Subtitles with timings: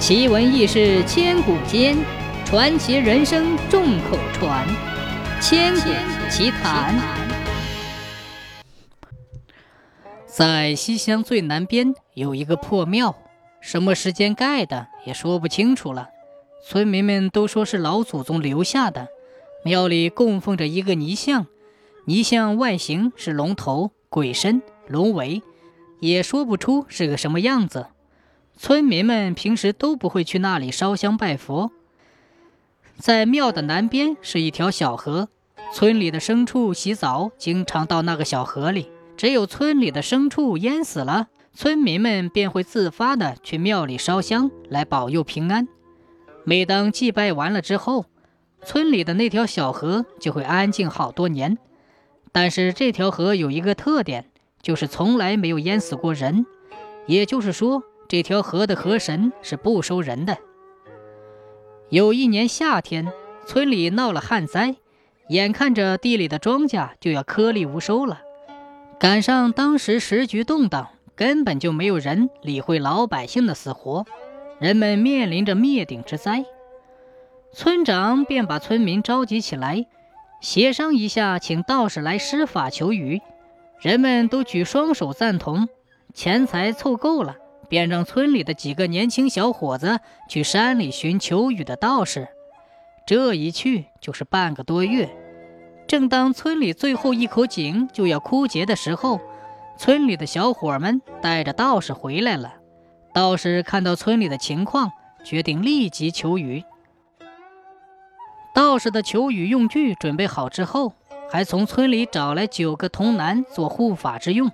[0.00, 1.94] 奇闻异事千古间，
[2.46, 4.66] 传奇人生众口传。
[5.42, 5.90] 千古
[6.30, 6.98] 奇谈。
[10.26, 13.14] 在西乡最南边有一个破庙，
[13.60, 16.08] 什么时间盖的也说不清楚了。
[16.66, 19.08] 村民们都说是老祖宗留下的。
[19.66, 21.46] 庙里供奉着一个泥像，
[22.06, 25.42] 泥像外形是龙头、鬼身、龙尾，
[26.00, 27.88] 也说不出是个什么样子。
[28.62, 31.70] 村民们平时都不会去那里烧香拜佛。
[32.98, 35.30] 在庙的南边是一条小河，
[35.72, 38.90] 村里的牲畜洗澡经常到那个小河里。
[39.16, 45.66] 只有村里的牲畜淹死了，村民们便会自发的去庙里烧香来保佑平安。
[46.44, 48.04] 每当祭拜完了之后，
[48.62, 51.56] 村里的那条小河就会安静好多年。
[52.30, 54.26] 但是这条河有一个特点，
[54.60, 56.44] 就是从来没有淹死过人，
[57.06, 57.84] 也就是说。
[58.10, 60.36] 这条河的河神是不收人的。
[61.90, 63.06] 有一年夏天，
[63.46, 64.74] 村里闹了旱灾，
[65.28, 68.22] 眼看着地里的庄稼就要颗粒无收了。
[68.98, 74.04] 赶上当时时局动荡，根本就没有人理会老百姓的死活，
[74.58, 76.44] 人们面临着灭顶之灾。
[77.52, 79.86] 村长便把村民召集起来，
[80.40, 83.20] 协商一下，请道士来施法求雨。
[83.78, 85.68] 人们都举双手赞同，
[86.12, 87.36] 钱财凑够了。
[87.70, 92.28] 便让村里的几个年轻小伙子去山里寻求雨的道士，
[93.06, 95.08] 这一去就是半个多月。
[95.86, 99.20] 正当村里最后一口井就要枯竭的时候，
[99.78, 102.54] 村里的小伙们带着道士回来了。
[103.14, 104.90] 道士看到村里的情况，
[105.24, 106.64] 决定立即求雨。
[108.52, 110.92] 道士的求雨用具准备好之后，
[111.30, 114.50] 还从村里找来九个童男做护法之用。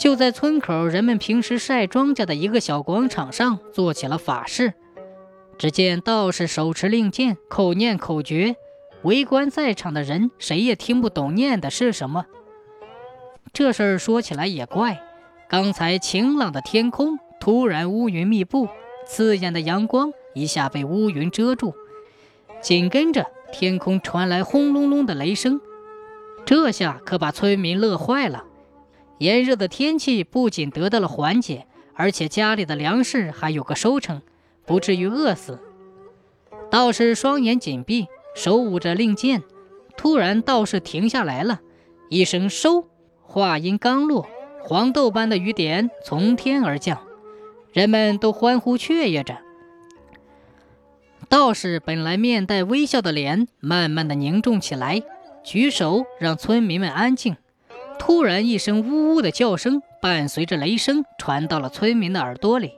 [0.00, 4.72] 就在村口人们平时晒庄稼的一个小广场上做起了法事。
[5.58, 8.56] 只见道士手持令箭，口念口诀，
[9.02, 12.24] 围观在场的人谁也听不懂念的是什么。
[13.52, 15.02] 这事儿说起来也怪，
[15.50, 18.70] 刚才晴朗的天空突然乌云密布，
[19.06, 21.74] 刺眼的阳光一下被乌云遮住，
[22.62, 25.60] 紧跟着天空传来轰隆隆的雷声，
[26.46, 28.44] 这下可把村民乐坏了。
[29.20, 34.22] 炎热的天气不仅得到了缓解，而且家里的粮食还有个收成，
[34.64, 35.60] 不至于饿死。
[36.70, 39.42] 道士双眼紧闭，手捂着令箭。
[39.94, 41.60] 突然，道士停下来了，
[42.08, 42.88] 一声“收”，
[43.20, 44.26] 话音刚落，
[44.62, 47.02] 黄豆般的雨点从天而降，
[47.74, 49.36] 人们都欢呼雀跃着。
[51.28, 55.02] 道士本来面带微笑的脸慢慢的凝重起来，
[55.44, 57.36] 举手让村民们安静。
[58.00, 62.72] 突然，一声呜呜的叫声伴随着雷声传到了村民的耳朵里。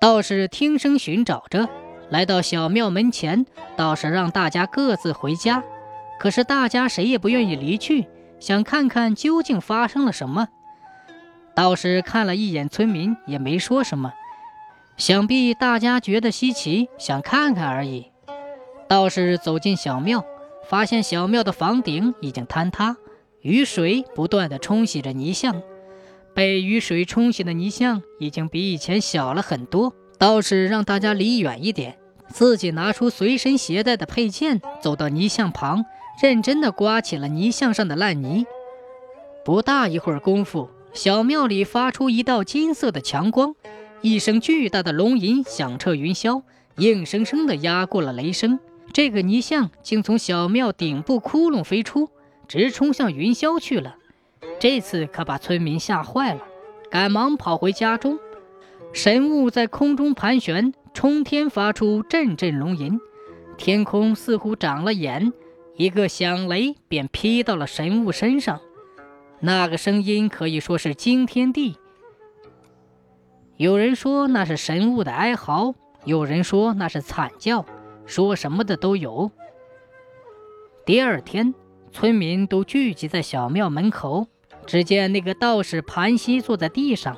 [0.00, 1.68] 道士听声寻找着，
[2.08, 3.44] 来到小庙门前。
[3.76, 5.62] 道士让大家各自回家，
[6.18, 8.06] 可是大家谁也不愿意离去，
[8.40, 10.48] 想看看究竟发生了什么。
[11.54, 14.14] 道士看了一眼村民，也没说什么，
[14.96, 18.10] 想必大家觉得稀奇，想看看而已。
[18.88, 20.24] 道士走进小庙，
[20.66, 22.96] 发现小庙的房顶已经坍塌。
[23.44, 25.60] 雨水不断地冲洗着泥像，
[26.32, 29.92] 被雨水冲洗的泥像已经比以前小了很多。
[30.16, 35.84] 道士让大家离远一点，自己拿出随身携带的佩剑，走到泥像旁，
[36.22, 38.46] 认真地刮起了泥像上的烂泥。
[39.44, 43.54] 不大一会儿功夫，小庙里发出一道金色的强光，
[44.00, 46.42] 一声巨大的龙吟响彻云霄，
[46.78, 48.58] 硬生生地压过了雷声。
[48.94, 52.08] 这个泥像竟从小庙顶部窟窿飞出。
[52.46, 53.96] 直冲向云霄去了，
[54.58, 56.40] 这次可把村民吓坏了，
[56.90, 58.18] 赶忙跑回家中。
[58.92, 63.00] 神物在空中盘旋，冲天发出阵阵龙吟，
[63.56, 65.32] 天空似乎长了眼，
[65.76, 68.60] 一个响雷便劈到了神物身上。
[69.40, 71.76] 那个声音可以说是惊天地。
[73.56, 75.74] 有人说那是神物的哀嚎，
[76.04, 77.66] 有人说那是惨叫，
[78.06, 79.30] 说什么的都有。
[80.86, 81.54] 第二天。
[81.94, 84.26] 村民都聚集在小庙门口，
[84.66, 87.16] 只见那个道士盘膝坐在地上。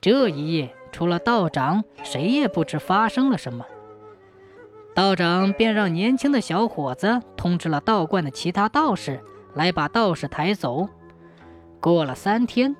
[0.00, 3.66] 这一夜，除了道长，谁也不知发生了什么。
[4.94, 9.20] 道长便让年轻的小伙子通知了道观的其他道士，
[9.54, 10.88] 来把道士抬走。
[11.78, 12.74] 过了三天，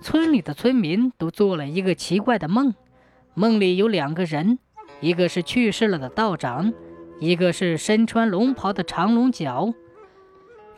[0.00, 2.74] 村里的村民都做了一个奇怪的梦，
[3.34, 4.58] 梦里有两个人，
[5.00, 6.74] 一个是去世了的道长，
[7.20, 9.72] 一个是身穿龙袍的长龙角。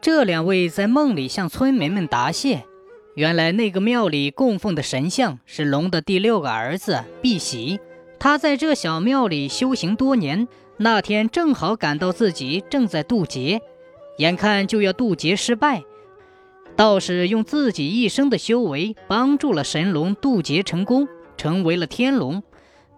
[0.04, 2.64] 这两位在梦里向村民们答谢。
[3.14, 7.80] 原来那个庙里供奉的神像是龙的第六个儿子碧玺，
[8.18, 10.46] 他在这小庙里修行多年，
[10.76, 13.62] 那天正好感到自己正在渡劫，
[14.18, 15.82] 眼看就要渡劫失败。
[16.76, 21.08] 道士用自己一生的修为帮助了神龙渡劫成功，
[21.38, 22.42] 成为了天龙。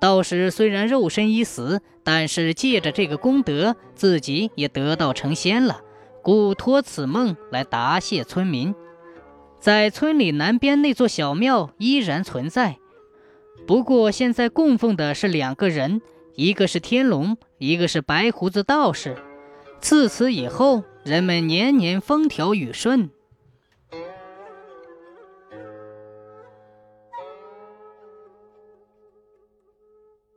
[0.00, 5.82] 道士虽然肉身已死，但是借着这个功德，自己也得道成仙了，
[6.26, 8.74] 故托此梦来答谢村民。
[9.60, 12.78] 在村里南边那座小庙依然存在，
[13.64, 16.02] 不过现在供奉的是两个人，
[16.34, 19.14] 一个是天龙，一个是白胡子道士。
[19.78, 23.08] 自此以后，人们年年风调雨顺。